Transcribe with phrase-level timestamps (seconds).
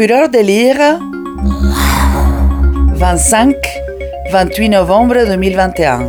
[0.00, 0.98] Fureur de lire
[4.32, 6.08] 25-28 novembre 2021.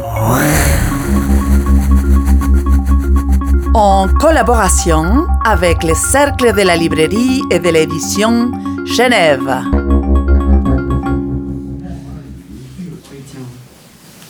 [3.73, 8.53] En collaboration avec le Cercle de la librairie et de l'édition
[8.85, 9.61] Genève.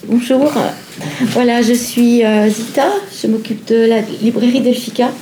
[0.08, 0.50] Bonjour,
[1.28, 5.12] voilà, je suis euh, Zita, je m'occupe de la librairie Delphica.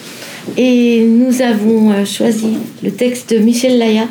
[0.56, 4.06] Et nous avons euh, choisi le texte de Michel Laya,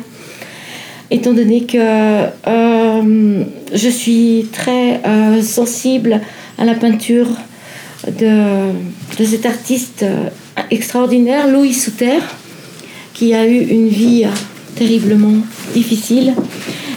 [1.10, 6.20] étant donné que euh, je suis très euh, sensible
[6.58, 7.28] à la peinture
[8.06, 8.72] de,
[9.18, 10.04] de cet artiste
[10.70, 12.20] extraordinaire, Louis Souter,
[13.14, 14.24] qui a eu une vie
[14.76, 15.38] terriblement
[15.74, 16.34] difficile.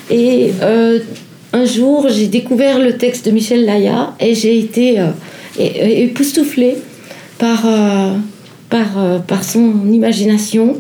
[0.09, 0.51] Et
[1.51, 5.01] un jour, j'ai découvert le texte de Michel Laya et j'ai été
[5.57, 6.77] époustouflée
[7.37, 7.65] par
[8.73, 10.77] euh, par, son imagination.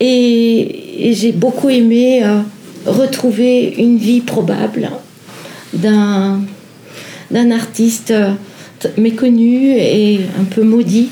[0.00, 2.40] Et, j'ai beaucoup aimé euh,
[2.86, 4.90] retrouver une vie probable
[5.72, 6.40] d'un,
[7.30, 8.32] d'un artiste euh,
[8.96, 11.10] méconnu et un peu maudit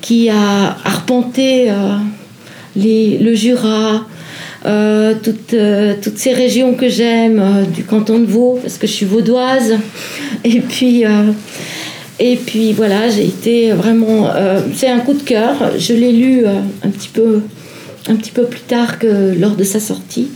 [0.00, 1.70] qui a arpenté
[2.74, 4.04] les, le Jura,
[5.22, 5.54] toutes,
[6.02, 9.78] toutes, ces régions que j'aime, du canton de Vaud, parce que je suis vaudoise,
[10.44, 11.04] et puis
[12.24, 14.28] et puis voilà, j'ai été vraiment.
[14.32, 15.56] Euh, c'est un coup de cœur.
[15.76, 17.40] Je l'ai lu euh, un, petit peu,
[18.08, 20.28] un petit peu plus tard que lors de sa sortie.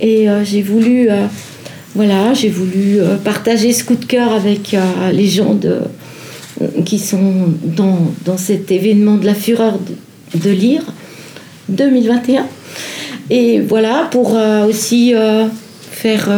[0.00, 1.08] Et euh, j'ai voulu,
[1.94, 4.76] voilà, j'ai voulu partager ce coup de cœur avec
[5.12, 5.58] les gens
[6.84, 9.78] qui sont dans, cet événement de la fureur
[10.34, 10.82] de, lire
[11.68, 12.46] 2021.
[13.30, 14.36] Et voilà, pour
[14.68, 15.14] aussi
[15.90, 16.28] faire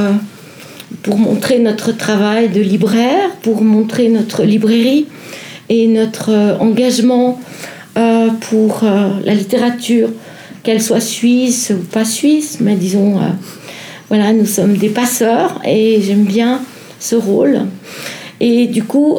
[1.04, 5.06] pour montrer notre travail de libraire, pour montrer notre librairie
[5.68, 7.38] et notre euh, engagement
[7.96, 10.08] euh, pour euh, la littérature,
[10.64, 13.20] qu'elle soit suisse ou pas suisse, mais disons,
[14.08, 16.60] voilà, nous sommes des passeurs et j'aime bien
[16.98, 17.60] ce rôle.
[18.40, 19.18] Et du coup,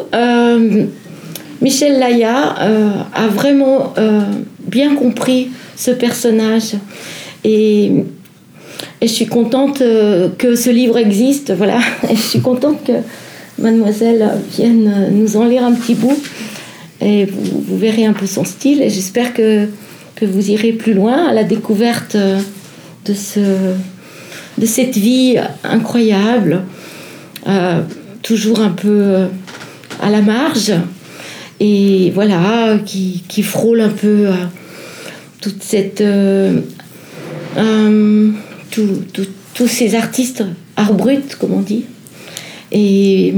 [1.61, 2.55] Michel Laya
[3.13, 3.93] a vraiment
[4.67, 6.73] bien compris ce personnage
[7.43, 7.91] et
[9.01, 11.79] je suis contente euh, que ce livre existe, voilà.
[12.09, 12.93] Je suis contente que
[13.59, 16.17] mademoiselle vienne nous en lire un petit bout.
[17.01, 18.81] Et vous, verrez un peu son style.
[18.81, 19.67] Et j'espère que,
[20.15, 23.73] que vous irez plus loin à la découverte de, ce,
[24.57, 26.63] de cette vie incroyable,
[27.47, 27.81] euh,
[28.21, 29.25] toujours un peu
[30.01, 30.73] à la marge.
[31.59, 34.33] Et voilà, qui, qui frôle un peu euh,
[35.41, 36.03] toute cette
[39.55, 40.43] tous ces artistes
[40.75, 41.85] art brut, comme on dit.
[42.71, 43.33] Et,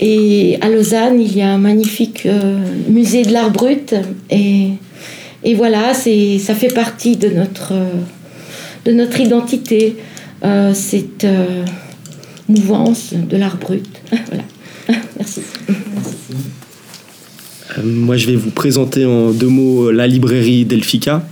[0.00, 3.94] et à Lausanne, il y a un magnifique euh, musée de l'art brut.
[4.30, 4.72] Et,
[5.46, 7.72] et voilà, ça fait partie de notre,
[8.84, 9.96] de notre identité,
[10.44, 11.64] euh, cette euh,
[12.48, 13.86] mouvance de l'art brut.
[14.28, 14.42] voilà.
[15.16, 15.40] Merci.
[17.82, 21.22] Moi, je vais vous présenter en deux mots la librairie Delphica.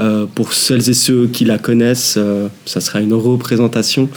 [0.00, 4.08] Euh, pour celles et ceux qui la connaissent, euh, ça sera une représentation.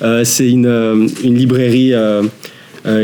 [0.00, 1.92] Euh, c'est une, une, librairie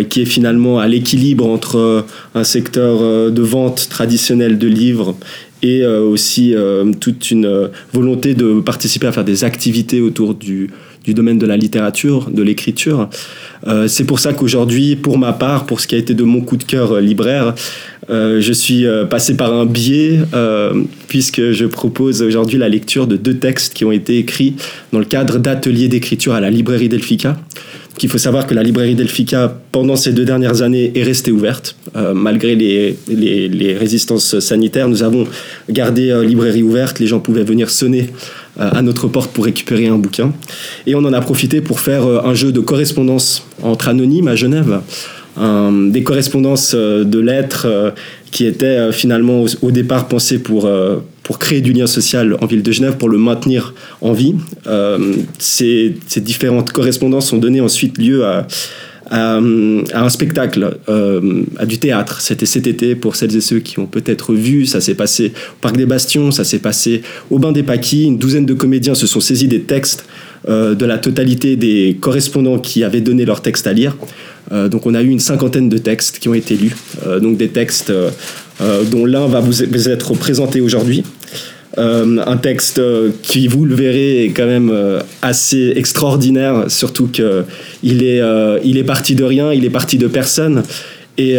[0.08, 5.16] qui est finalement à l'équilibre entre un secteur de vente traditionnel de livres
[5.62, 6.54] et aussi
[7.00, 10.70] toute une volonté de participer à faire des activités autour du,
[11.08, 13.08] domaine de la littérature, de l'écriture.
[13.66, 16.40] Euh, c'est pour ça qu'aujourd'hui, pour ma part, pour ce qui a été de mon
[16.40, 17.54] coup de cœur euh, libraire,
[18.10, 20.18] euh, je suis passé par un biais
[21.08, 24.54] puisque je propose aujourd'hui la lecture de deux textes qui ont été écrits
[24.92, 27.36] dans le cadre d'ateliers d'écriture à la librairie Delphica.
[28.02, 31.76] Il faut savoir que la librairie Delphica, pendant ces deux dernières années, est restée ouverte.
[32.14, 35.26] malgré les, résistances sanitaires, nous avons
[35.70, 36.98] gardé la librairie ouverte.
[36.98, 38.08] Les gens pouvaient venir sonner
[38.60, 40.30] euh, à notre porte pour récupérer un bouquin.
[40.86, 44.36] Et on en a profité pour faire euh, un jeu de correspondance entre anonymes à
[44.36, 44.82] Genève.
[45.36, 47.94] Des correspondances euh, de lettres
[48.30, 50.66] qui étaient finalement au, départ pensées pour,
[51.22, 54.34] pour créer du lien social en ville de Genève, pour le maintenir en vie.
[55.38, 58.46] ces, ces différentes correspondances ont donné ensuite lieu à,
[59.12, 62.20] à, un spectacle, euh, à du théâtre.
[62.20, 64.64] C'était cet été pour celles et ceux qui ont peut-être vu.
[64.66, 68.04] Ça s'est passé au Parc des Bastions, ça s'est passé au Bain des Paquis.
[68.04, 70.06] Une douzaine de comédiens se sont saisis des textes
[70.48, 73.96] euh, de la totalité des correspondants qui avaient donné leurs textes à lire.
[74.50, 76.74] Euh, donc on a eu une cinquantaine de textes qui ont été lus.
[77.20, 77.92] donc des textes
[78.90, 81.04] dont l'un va vous être présenté aujourd'hui.
[81.78, 87.08] Euh, un texte euh, qui, vous le verrez, est quand même euh, assez extraordinaire, surtout
[87.08, 88.22] qu'il est,
[88.64, 90.62] il est parti de rien, il est parti de personne.
[91.18, 91.36] Et,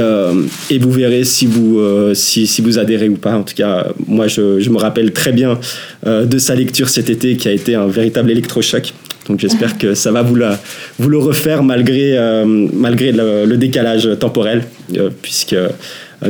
[0.70, 1.82] et, vous verrez si vous,
[2.14, 3.36] si, si, vous adhérez ou pas.
[3.36, 5.60] En tout cas, moi, je, me rappelle très bien
[6.06, 8.94] de sa lecture cet été qui a été un véritable électrochoc.
[9.28, 10.60] Donc j'espère que ça va vous, la,
[11.00, 12.16] vous le refaire malgré,
[12.46, 14.64] malgré le, décalage temporel,
[15.22, 15.70] puisque euh,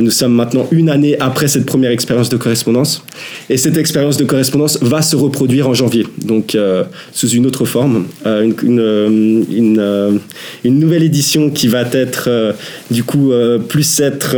[0.00, 3.04] nous sommes maintenant une année après cette première expérience de correspondance.
[3.48, 7.64] Et cette expérience de correspondance va se reproduire en janvier, donc euh, sous une autre
[7.64, 10.20] forme, euh, une, une,
[10.64, 12.54] une, nouvelle édition qui va être
[12.90, 13.32] du coup
[13.68, 14.36] plus être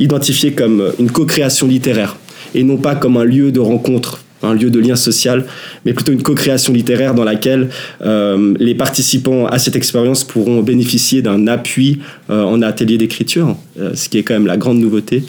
[0.00, 2.16] identifiée comme une co-création littéraire.
[2.54, 5.44] Et non pas comme un lieu de rencontre un lieu de lien social,
[5.84, 7.68] mais plutôt une co-création littéraire dans laquelle
[8.02, 12.00] euh, les participants à cette expérience pourront bénéficier d'un appui
[12.30, 15.24] euh, en atelier d'écriture, euh, ce qui est quand même la grande nouveauté.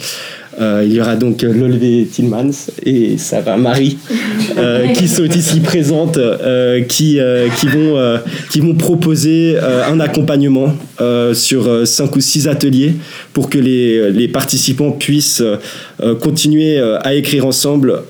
[0.59, 3.97] Euh, il y aura donc Lolvé Tillmans et Sarah Marie
[4.57, 7.19] euh, qui sont ici présentes, euh, qui,
[7.57, 8.19] qui, vont,
[8.51, 10.75] qui vont proposer un accompagnement
[11.33, 12.93] sur cinq ou six ateliers
[13.33, 15.43] pour que les, les participants puissent
[16.21, 18.01] continuer à écrire ensemble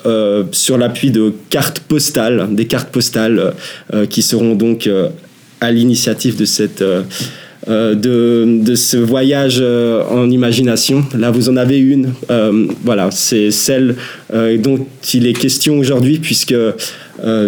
[0.52, 3.54] sur l'appui de cartes postales, des cartes postales
[4.10, 4.90] qui seront donc
[5.62, 6.84] à l'initiative de cette
[7.68, 11.04] euh, de, de, ce voyage euh, en imagination.
[11.18, 12.14] Là, vous en avez une.
[12.30, 13.96] Euh, voilà, c'est celle
[14.32, 16.56] dont il est question aujourd'hui, puisque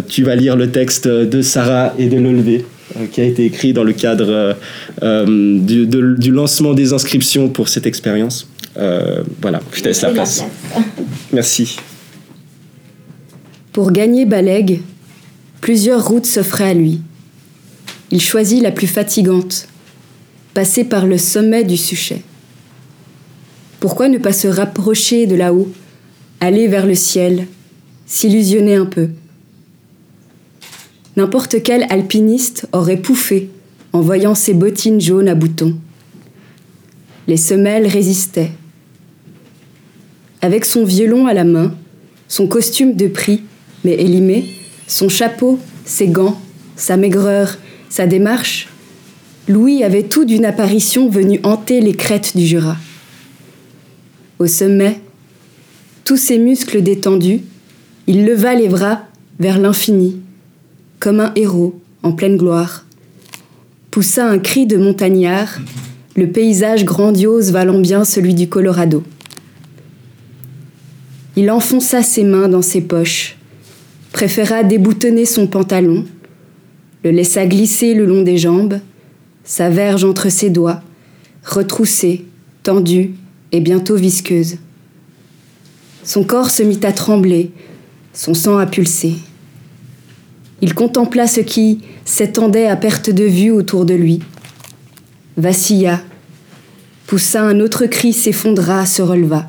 [0.07, 2.65] tu vas lire le texte de Sarah et de Lelevé
[3.11, 4.55] qui a été écrit dans le cadre
[5.01, 8.47] du, du, lancement des inscriptions pour cette expérience.
[9.41, 10.43] voilà, je te laisse la place.
[11.33, 11.77] Merci.
[13.73, 14.79] Pour gagner Balègue,
[15.61, 17.01] plusieurs routes s'offraient à lui.
[18.09, 19.67] Il choisit la plus fatigante,
[20.57, 22.24] passer par le sommet du suchet.
[23.80, 25.71] Pourquoi ne pas se rapprocher de là-haut,
[26.39, 27.45] aller vers le ciel,
[28.07, 29.09] s'illusionner un peu?
[31.15, 33.51] N'importe quel alpiniste aurait pouffé
[33.94, 35.75] en voyant ses bottines jaunes à boutons.
[37.27, 38.50] Les semelles résistaient.
[40.42, 41.75] Avec son violon à la main,
[42.27, 43.44] son costume de prix,
[43.83, 44.44] mais élimé,
[44.88, 46.42] son chapeau, ses gants,
[46.75, 48.69] sa maigreur, sa démarche,
[49.47, 52.75] Louis avait tout d'une apparition venue hanter les crêtes du Jura.
[54.39, 54.99] Au sommet,
[56.03, 57.41] tous ses muscles détendus,
[58.07, 59.03] il leva les bras
[59.39, 60.19] vers l'infini,
[60.99, 62.85] comme un héros en pleine gloire.
[63.89, 65.59] Poussa un cri de montagnard,
[66.17, 69.03] le paysage grandiose valant bien celui du Colorado.
[71.38, 73.38] Il enfonça ses mains dans ses poches,
[74.11, 76.03] préféra déboutonner son pantalon,
[77.05, 78.79] le laissa glisser le long des jambes,
[79.47, 80.81] sa verge entre ses doigts,
[81.44, 82.25] retroussée,
[82.63, 83.13] tendue
[83.53, 84.57] et bientôt visqueuse.
[86.03, 87.51] Son corps se mit à trembler,
[88.13, 89.13] son sang a pulsé.
[90.61, 94.19] Il contempla ce qui s'étendait à perte de vue autour de lui,
[95.38, 96.01] vacilla,
[97.05, 99.47] poussa un autre cri, s'effondra, se releva.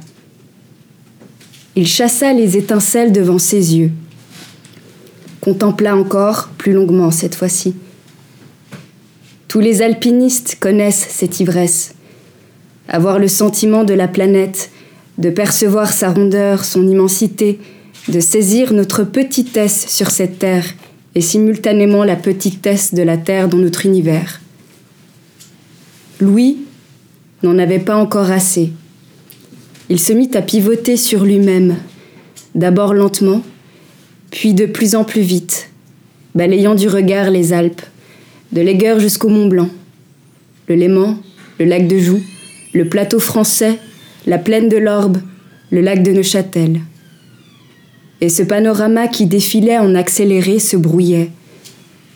[1.75, 3.91] Il chassa les étincelles devant ses yeux,
[5.41, 7.75] contempla encore, plus longuement cette fois-ci,
[9.49, 11.95] tous les alpinistes connaissent cette ivresse.
[12.87, 14.71] Avoir le sentiment de la planète,
[15.17, 17.59] de percevoir sa rondeur, son immensité,
[18.09, 20.67] de saisir notre petitesse sur cette terre
[21.15, 24.41] et simultanément la petitesse de la terre dans notre univers.
[26.21, 26.59] Louis
[27.43, 28.73] n'en avait pas encore assez.
[29.89, 31.77] Il se mit à pivoter sur lui-même,
[32.55, 33.43] d'abord lentement,
[34.31, 35.71] puis de plus en plus vite,
[36.35, 37.83] balayant du regard les Alpes,
[38.53, 39.69] de l'Aigueur jusqu'au Mont Blanc,
[40.69, 41.19] le Léman,
[41.59, 42.23] le lac de Joux,
[42.73, 43.79] le plateau français,
[44.27, 45.19] la plaine de l'Orbe,
[45.71, 46.81] le lac de Neuchâtel.
[48.21, 51.31] Et ce panorama qui défilait en accéléré se brouillait,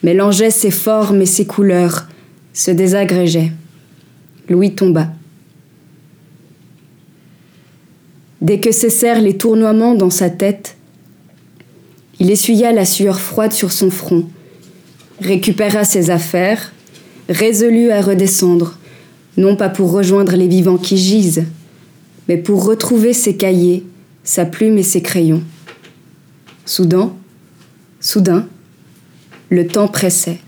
[0.03, 2.09] mélangeait ses formes et ses couleurs,
[2.53, 3.53] se désagrégeait.
[4.49, 5.09] Louis tomba.
[8.41, 10.77] Dès que cessèrent les tournoiements dans sa tête,
[12.19, 14.27] il essuya la sueur froide sur son front
[15.23, 16.73] récupéra ses affaires,
[17.29, 18.79] résolu à redescendre,
[19.37, 21.45] non pas pour rejoindre les vivants qui gisent,
[22.29, 23.85] mais pour retrouver ses cahiers,
[24.25, 25.43] sa plume et ses crayons.
[26.65, 27.13] Soudain,
[28.01, 28.47] soudain,
[29.51, 30.39] le temps pressait.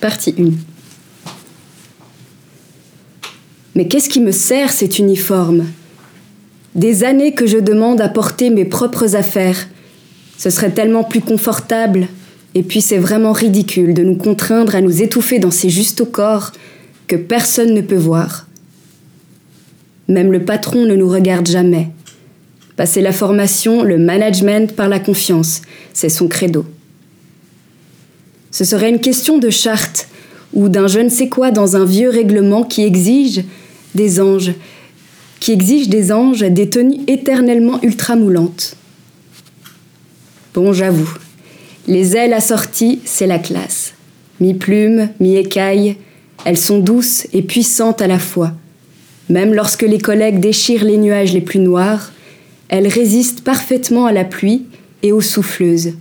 [0.00, 0.50] Partie 1.
[3.74, 5.66] Mais qu'est-ce qui me sert cet uniforme?
[6.74, 9.68] Des années que je demande à porter mes propres affaires,
[10.40, 12.08] ce serait tellement plus confortable.
[12.54, 16.52] Et puis c'est vraiment ridicule de nous contraindre à nous étouffer dans ces justes corps
[17.08, 18.46] que personne ne peut voir.
[20.08, 21.88] Même le patron ne nous regarde jamais.
[22.76, 25.60] Passer la formation, le management par la confiance,
[25.92, 26.64] c'est son credo.
[28.50, 30.08] Ce serait une question de charte
[30.54, 33.44] ou d'un je ne sais quoi dans un vieux règlement qui exige
[33.94, 34.54] des anges,
[35.38, 38.78] qui exige des anges des tenues éternellement ultramoulantes.
[40.54, 41.12] Bon, j'avoue,
[41.86, 43.94] les ailes assorties, c'est la classe.
[44.40, 45.96] Mi-plume, mi-écaille,
[46.44, 48.52] elles sont douces et puissantes à la fois.
[49.28, 52.12] Même lorsque les collègues déchirent les nuages les plus noirs,
[52.68, 54.66] elles résistent parfaitement à la pluie
[55.02, 55.94] et aux souffleuses.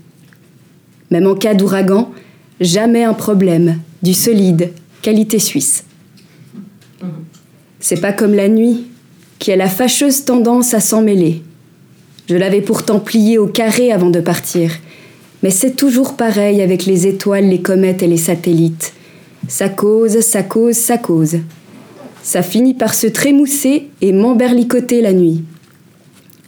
[1.11, 2.11] Même en cas d'ouragan,
[2.59, 5.83] jamais un problème, du solide, qualité suisse.
[7.79, 8.87] C'est pas comme la nuit,
[9.37, 11.41] qui a la fâcheuse tendance à s'en mêler.
[12.29, 14.69] Je l'avais pourtant plié au carré avant de partir,
[15.41, 18.93] mais c'est toujours pareil avec les étoiles, les comètes et les satellites.
[19.47, 21.37] Ça cause, ça cause, ça cause.
[22.21, 25.43] Ça finit par se trémousser et m'emberlicoter la nuit.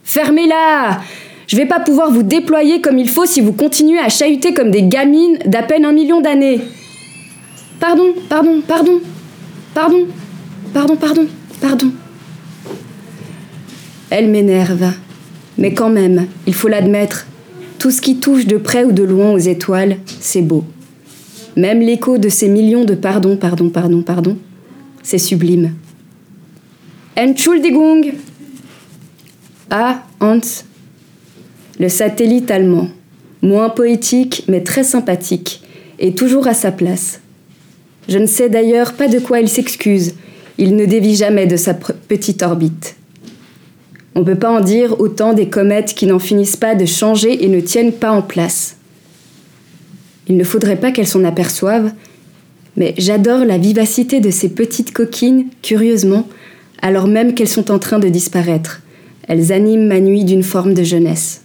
[0.04, 1.02] Fermez-la
[1.48, 4.70] Je vais pas pouvoir vous déployer comme il faut si vous continuez à chahuter comme
[4.70, 6.62] des gamines d'à peine un million d'années.
[7.80, 9.00] Pardon, pardon, pardon,
[9.74, 10.06] pardon,
[10.76, 11.26] pardon, pardon,
[11.60, 11.92] pardon.
[14.12, 14.94] Elle m'énerve.
[15.58, 17.28] Mais quand même, il faut l'admettre,
[17.80, 20.64] tout ce qui touche de près ou de loin aux étoiles, c'est beau.
[21.58, 24.38] Même l'écho de ces millions de pardon, pardon, pardon, pardon,
[25.04, 25.74] c'est sublime.
[27.18, 28.14] Entschuldigung
[29.70, 30.40] Ah, Hans.
[31.80, 32.90] Le satellite allemand,
[33.42, 35.64] moins poétique mais très sympathique,
[36.00, 37.20] est toujours à sa place.
[38.08, 40.14] Je ne sais d'ailleurs pas de quoi il s'excuse,
[40.58, 42.96] il ne dévie jamais de sa petite orbite.
[44.16, 47.44] On ne peut pas en dire autant des comètes qui n'en finissent pas de changer
[47.44, 48.76] et ne tiennent pas en place.
[50.28, 51.92] Il ne faudrait pas qu'elles s'en aperçoivent,
[52.78, 56.28] mais j'adore la vivacité de ces petites coquines, curieusement,
[56.82, 58.82] alors même qu'elles sont en train de disparaître.
[59.28, 61.42] Elles animent ma nuit d'une forme de jeunesse.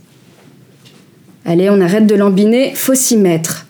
[1.44, 3.66] Allez, on arrête de l'embiner, faut s'y mettre.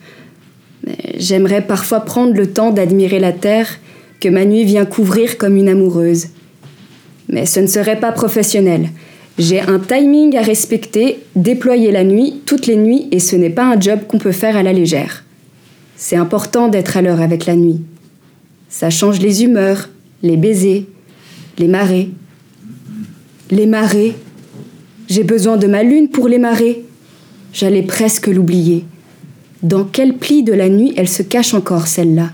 [1.17, 3.79] J'aimerais parfois prendre le temps d'admirer la terre
[4.19, 6.27] que ma nuit vient couvrir comme une amoureuse.
[7.29, 8.89] Mais ce ne serait pas professionnel.
[9.37, 13.65] J'ai un timing à respecter, déployer la nuit, toutes les nuits, et ce n'est pas
[13.65, 15.23] un job qu'on peut faire à la légère.
[15.95, 17.81] C'est important d'être à l'heure avec la nuit.
[18.69, 19.89] Ça change les humeurs,
[20.23, 20.85] les baisers,
[21.57, 22.09] les marées.
[23.51, 24.15] Les marées.
[25.07, 26.83] J'ai besoin de ma lune pour les marées.
[27.53, 28.85] J'allais presque l'oublier.
[29.63, 32.31] Dans quel pli de la nuit elle se cache encore, celle-là?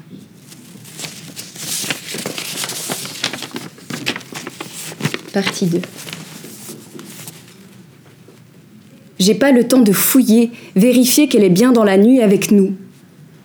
[5.34, 5.82] Partie 2.
[9.18, 12.76] J'ai pas le temps de fouiller, vérifier qu'elle est bien dans la nuit avec nous.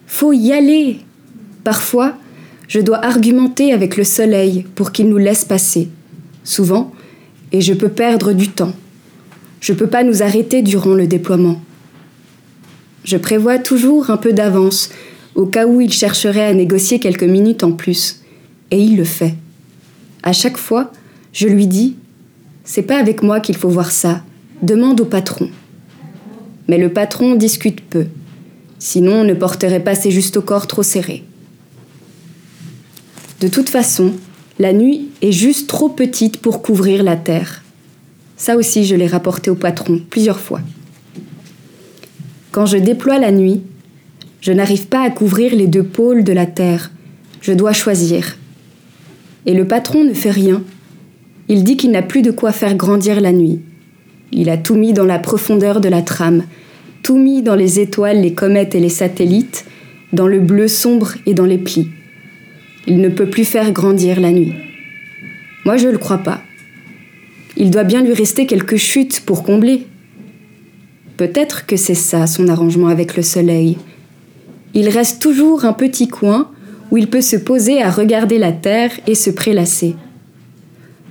[0.07, 0.99] Faut y aller.
[1.65, 2.15] Parfois,
[2.69, 5.89] je dois argumenter avec le soleil pour qu'il nous laisse passer.
[6.45, 6.93] Souvent,
[7.53, 8.75] et je peux perdre du temps.
[9.63, 11.59] Je peux pas nous arrêter durant le déploiement.
[13.05, 14.91] Je prévois toujours un peu d'avance,
[15.35, 18.21] au cas où il chercherait à négocier quelques minutes en plus.
[18.71, 19.37] Et il le fait.
[20.23, 20.93] À chaque fois,
[21.33, 21.97] je lui dis
[22.65, 24.23] C'est pas avec moi qu'il faut voir ça.
[24.63, 25.49] Demande au patron.
[26.69, 28.07] Mais le patron discute peu.
[28.79, 31.25] Sinon, on ne porterait pas ses justes corps trop serrés.
[33.41, 34.13] De toute façon,
[34.59, 37.63] la nuit est juste trop petite pour couvrir la terre.
[38.37, 40.61] Ça aussi, je l'ai rapporté au patron plusieurs fois.
[42.51, 43.63] Quand je déploie la nuit,
[44.41, 46.91] je n'arrive pas à couvrir les deux pôles de la terre.
[47.41, 48.37] Je dois choisir.
[49.47, 50.63] Et le patron ne fait rien
[51.49, 53.61] il dit qu'il n'a plus de quoi faire grandir la nuit.
[54.33, 56.45] Il a tout mis dans la profondeur de la trame,
[57.03, 59.65] tout mis dans les étoiles, les comètes et les satellites,
[60.13, 61.89] dans le bleu sombre et dans les plis.
[62.87, 64.53] Il ne peut plus faire grandir la nuit.
[65.65, 66.41] Moi, je ne le crois pas.
[67.57, 69.87] Il doit bien lui rester quelques chutes pour combler.
[71.17, 73.79] Peut-être que c'est ça son arrangement avec le soleil.
[74.75, 76.51] Il reste toujours un petit coin
[76.91, 79.97] où il peut se poser à regarder la terre et se prélasser.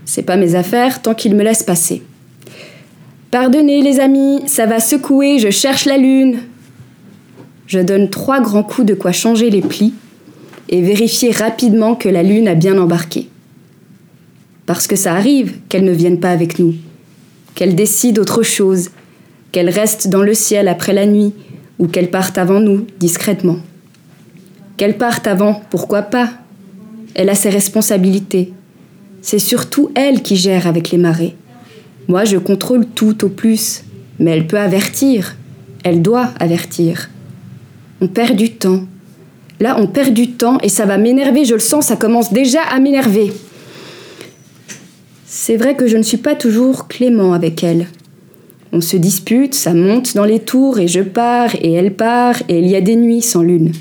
[0.08, 2.02] C'est pas mes affaires tant qu'il me laisse passer.
[3.30, 6.40] Pardonnez les amis, ça va secouer, je cherche la lune.
[7.68, 9.94] Je donne trois grands coups de quoi changer les plis
[10.70, 13.28] et vérifier rapidement que la lune a bien embarqué.
[14.66, 16.76] Parce que ça arrive qu'elle ne vienne pas avec nous,
[17.54, 18.92] qu'elle décide autre chose,
[19.52, 21.34] qu'elle reste dans le ciel après la nuit
[21.80, 23.58] ou qu'elle parte avant nous, discrètement.
[24.78, 26.30] Qu'elle parte avant, pourquoi pas?
[27.14, 28.54] Elle a ses responsabilités,
[29.22, 31.36] c'est surtout elle qui gère avec les marées.
[32.08, 33.84] Moi, je contrôle tout au plus,
[34.20, 35.36] mais elle peut avertir.
[35.84, 37.10] Elle doit avertir.
[38.02, 38.84] On perd du temps.
[39.60, 42.62] Là, on perd du temps et ça va m'énerver, je le sens, ça commence déjà
[42.62, 43.34] à m'énerver.
[45.26, 47.88] C'est vrai que je ne suis pas toujours clément avec elle.
[48.72, 52.60] On se dispute, ça monte dans les tours et je pars et elle part et
[52.60, 53.72] il y a des nuits sans lune.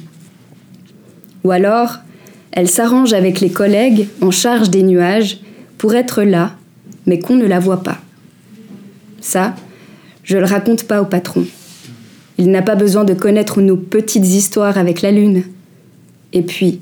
[1.45, 1.99] Ou alors,
[2.57, 5.41] Elle s'arrange avec les collègues en charge des nuages
[5.77, 6.57] pour être là,
[7.05, 7.99] mais qu'on ne la voit pas.
[9.21, 9.55] Ça,
[10.25, 11.45] je le raconte pas au patron.
[12.39, 15.45] Il n'a pas besoin de connaître nos petites histoires avec la lune.
[16.33, 16.81] Et puis,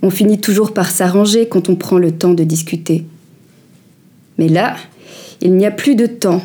[0.00, 3.04] on finit toujours par s'arranger quand on prend le temps de discuter.
[4.38, 4.76] Mais là,
[5.42, 6.42] il n'y a plus de temps.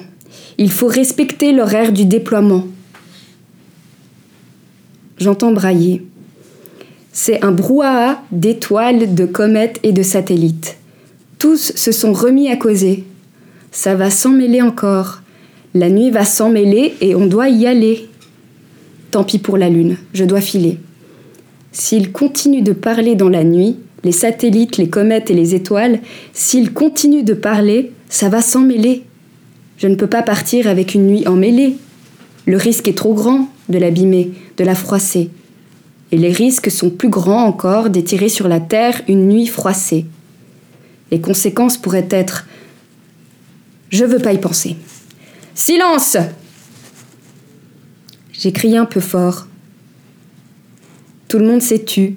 [0.57, 2.65] Il faut respecter l'horaire du déploiement.
[5.19, 6.03] J'entends brailler.
[7.13, 10.77] C'est un brouhaha d'étoiles, de comètes et de satellites.
[11.39, 13.03] Tous se sont remis à causer.
[13.71, 15.21] Ça va s'emmêler encore.
[15.73, 18.07] La nuit va s'emmêler et on doit y aller.
[19.11, 20.77] Tant pis pour la lune, je dois filer.
[21.73, 25.99] S'il continue de parler dans la nuit, les satellites, les comètes et les étoiles,
[26.33, 29.03] s'il continue de parler, ça va s'emmêler.
[29.77, 31.75] Je ne peux pas partir avec une nuit emmêlée.
[32.45, 35.29] Le risque est trop grand de l'abîmer, de la froisser.
[36.11, 40.05] Et les risques sont plus grands encore d'étirer sur la terre une nuit froissée.
[41.09, 42.47] Les conséquences pourraient être.
[43.89, 44.75] Je veux pas y penser.
[45.55, 46.17] Silence
[48.33, 49.47] J'ai crié un peu fort.
[51.27, 52.15] Tout le monde s'est tu.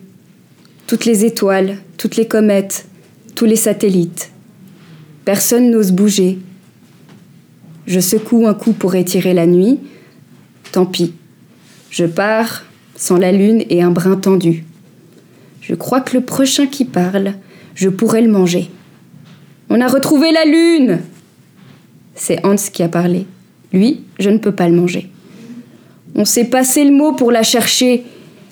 [0.86, 2.86] Toutes les étoiles, toutes les comètes,
[3.34, 4.30] tous les satellites.
[5.24, 6.38] Personne n'ose bouger.
[7.86, 9.78] Je secoue un coup pour étirer la nuit.
[10.72, 11.14] Tant pis.
[11.90, 12.64] Je pars
[12.96, 14.64] sans la lune et un brin tendu.
[15.60, 17.34] Je crois que le prochain qui parle,
[17.74, 18.70] je pourrais le manger.
[19.70, 21.00] On a retrouvé la lune
[22.14, 23.26] C'est Hans qui a parlé.
[23.72, 25.10] Lui, je ne peux pas le manger.
[26.14, 28.04] On s'est passé le mot pour la chercher.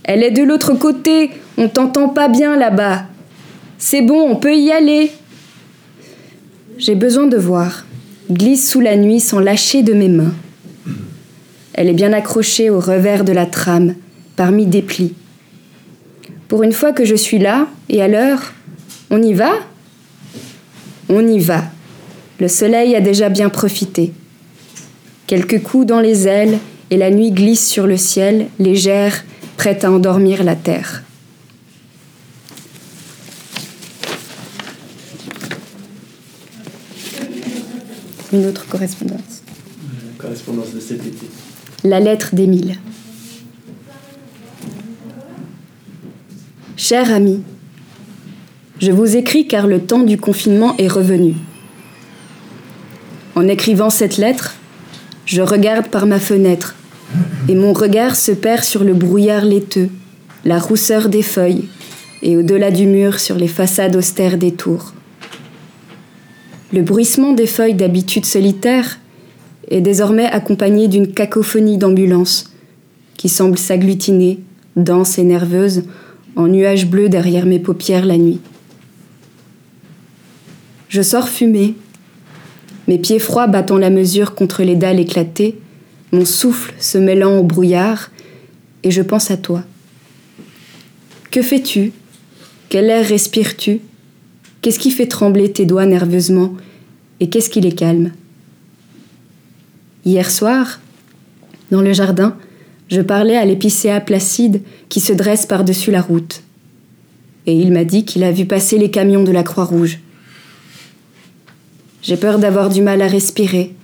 [0.04, 3.04] Elle est de l'autre côté, on t'entend pas bien là-bas.
[3.78, 5.12] C'est bon, on peut y aller.
[6.78, 7.84] J'ai besoin de voir.
[8.30, 10.34] Glisse sous la nuit sans lâcher de mes mains.
[11.74, 13.94] Elle est bien accrochée au revers de la trame,
[14.36, 15.14] parmi des plis.
[16.48, 18.52] Pour une fois que je suis là, et à l'heure,
[19.10, 19.52] on y va?
[21.08, 21.64] On y va.
[22.40, 24.12] Le soleil a déjà bien profité.
[25.26, 26.58] Quelques coups dans les ailes
[26.90, 29.24] et la nuit glisse sur le ciel, légère,
[29.56, 31.02] prête à endormir la terre.
[38.32, 39.42] Une autre correspondance.
[40.18, 41.26] correspondance de cet été.
[41.84, 42.78] La lettre d'Émile.
[46.84, 47.40] Cher ami,
[48.80, 51.34] je vous écris car le temps du confinement est revenu.
[53.36, 54.56] En écrivant cette lettre,
[55.24, 56.74] je regarde par ma fenêtre
[57.48, 59.90] et mon regard se perd sur le brouillard laiteux,
[60.44, 61.68] la rousseur des feuilles
[62.20, 64.92] et au-delà du mur sur les façades austères des tours.
[66.72, 68.98] Le bruissement des feuilles d'habitude solitaire
[69.70, 72.52] est désormais accompagné d'une cacophonie d'ambulances
[73.16, 74.40] qui semble s'agglutiner,
[74.74, 75.84] dense et nerveuse,
[76.36, 78.40] en nuages bleus derrière mes paupières la nuit.
[80.88, 81.74] Je sors fumer,
[82.88, 85.58] mes pieds froids battant la mesure contre les dalles éclatées,
[86.12, 88.10] mon souffle se mêlant au brouillard,
[88.82, 89.62] et je pense à toi.
[91.30, 91.92] Que fais-tu?
[92.68, 93.80] Quel air respires-tu?
[94.60, 96.54] Qu'est-ce qui fait trembler tes doigts nerveusement?
[97.20, 98.12] Et qu'est-ce qui les calme?
[100.04, 100.80] Hier soir,
[101.70, 102.36] dans le jardin,
[102.88, 106.42] je parlais à l'épicéa placide qui se dresse par-dessus la route.
[107.46, 110.00] Et il m'a dit qu'il a vu passer les camions de la Croix-Rouge.
[112.02, 113.74] J'ai peur d'avoir du mal à respirer.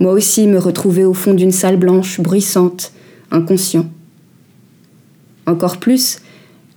[0.00, 2.92] Moi aussi me retrouver au fond d'une salle blanche, bruissante,
[3.30, 3.86] inconscient.
[5.46, 6.18] Encore plus,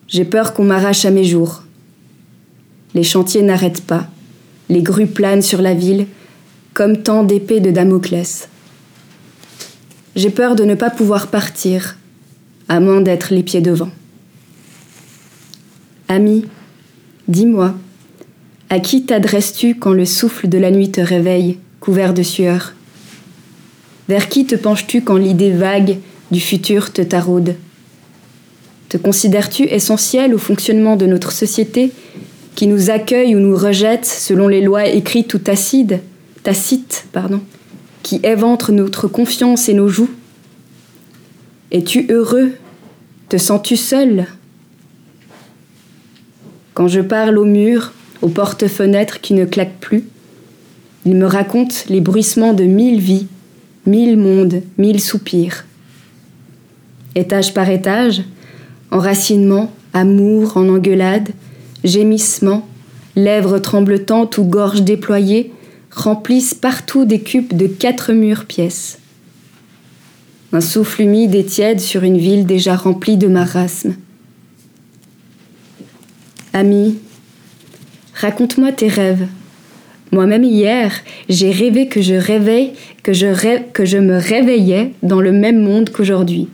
[0.08, 1.64] j'ai peur qu'on m'arrache à mes jours.
[2.94, 4.08] Les chantiers n'arrêtent pas.
[4.70, 6.08] Les grues planent sur la ville,
[6.74, 8.49] comme tant d'épées de Damoclès.
[10.16, 11.98] J'ai peur de ne pas pouvoir partir,
[12.68, 13.92] à moins d'être les pieds devant.
[16.08, 16.46] Ami,
[17.28, 17.76] dis-moi,
[18.70, 22.74] à qui t'adresses-tu quand le souffle de la nuit te réveille, couvert de sueur?
[24.08, 25.98] Vers qui te penches-tu quand l'idée vague
[26.32, 27.56] du futur te taraude?
[28.90, 31.92] Te considères-tu essentiel au fonctionnement de notre société
[32.56, 35.96] qui nous accueille ou nous rejette selon les lois écrites ou tacites,
[36.42, 37.42] tacites pardon,
[38.10, 40.10] qui éventrent notre confiance et nos joues
[41.70, 42.54] Es-tu heureux?
[43.30, 44.26] Te sens-tu seul?
[46.74, 47.94] Quand je parle au mur,
[48.24, 50.06] aux portes-fenêtres qui ne claquent plus.
[51.06, 53.28] Il me raconte les bruissements de mille vies,
[53.86, 55.66] mille mondes, mille soupirs.
[57.14, 58.24] Étage par étage,
[58.90, 61.30] enracinement, amour en engueulade,
[61.84, 62.68] gémissement,
[63.16, 65.54] lèvres tremblotantes ou gorges déployées
[66.00, 69.00] remplissent partout des cubes de quatre murs pièces.
[70.54, 73.96] Un souffle humide et tiède sur une ville déjà remplie de marasmes.
[76.54, 76.98] Ami,
[78.14, 79.28] raconte-moi tes rêves.
[80.12, 80.92] Moi-même hier,
[81.28, 82.72] j'ai rêvé que je rêvais,
[83.04, 86.48] que je, que je me réveillais dans le même monde qu'aujourd'hui,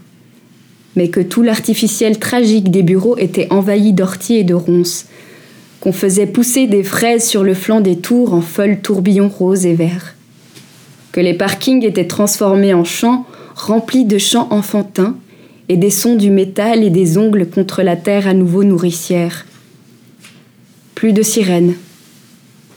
[0.96, 5.06] mais que tout l'artificiel tragique des bureaux était envahi d'orties et de ronces,
[5.86, 9.76] qu'on faisait pousser des fraises sur le flanc des tours en folles tourbillons roses et
[9.76, 10.16] verts,
[11.12, 15.16] que les parkings étaient transformés en champs remplis de chants enfantins
[15.70, 19.46] et des sons du métal et des ongles contre la terre à nouveau nourricière.
[20.96, 21.76] Plus de sirènes,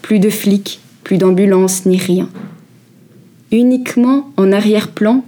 [0.03, 2.29] plus de flics, plus d'ambulances, ni rien.
[3.51, 5.25] Uniquement en arrière-plan,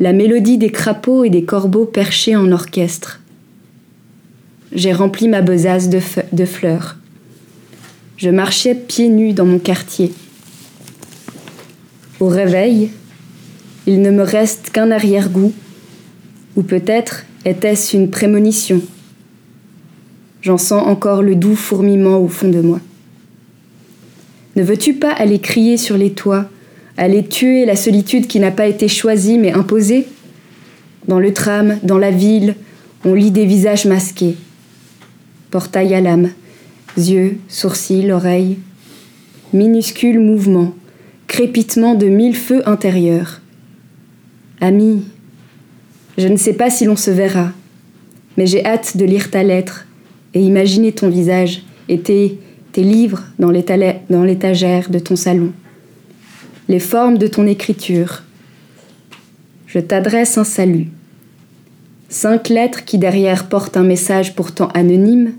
[0.00, 3.20] la mélodie des crapauds et des corbeaux perchés en orchestre.
[4.74, 6.00] J'ai rempli ma besace de,
[6.32, 6.96] de fleurs.
[8.16, 10.12] Je marchais pieds nus dans mon quartier.
[12.18, 12.90] Au réveil,
[13.86, 15.52] il ne me reste qu'un arrière-goût,
[16.56, 18.80] ou peut-être était-ce une prémonition.
[20.42, 22.80] J'en sens encore le doux fourmillement au fond de moi.
[24.56, 26.46] Ne veux-tu pas aller crier sur les toits,
[26.96, 30.06] aller tuer la solitude qui n'a pas été choisie mais imposée?
[31.06, 32.56] Dans le tram, dans la ville,
[33.04, 34.36] on lit des visages masqués.
[35.54, 36.30] Portail à l'âme,
[36.96, 38.58] yeux, sourcils, oreilles.
[39.52, 40.74] Minuscules mouvements,
[41.28, 43.40] crépitement de mille feux intérieurs.
[44.60, 45.04] Ami,
[46.18, 47.52] je ne sais pas si l'on se verra,
[48.36, 49.86] mais j'ai hâte de lire ta lettre
[50.34, 52.40] et imaginer ton visage et tes
[52.72, 55.52] tes livres dans l'étagère de ton salon,
[56.68, 58.24] les formes de ton écriture.
[59.68, 60.88] Je t'adresse un salut.
[62.08, 65.34] Cinq lettres qui derrière portent un message pourtant anonyme,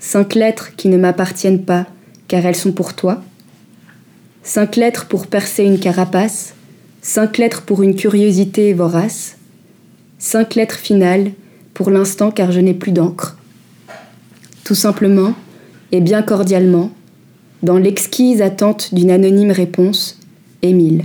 [0.00, 1.86] cinq lettres qui ne m'appartiennent pas
[2.26, 3.22] car elles sont pour toi,
[4.42, 6.54] cinq lettres pour percer une carapace,
[7.02, 9.36] cinq lettres pour une curiosité vorace,
[10.18, 11.32] cinq lettres finales
[11.74, 13.36] pour l'instant car je n'ai plus d'encre.
[14.64, 15.34] Tout simplement,
[15.92, 16.90] et bien cordialement,
[17.62, 20.18] dans l'exquise attente d'une anonyme réponse,
[20.62, 21.04] Émile.